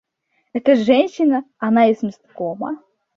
[0.53, 2.81] Это женщина, она из месткома.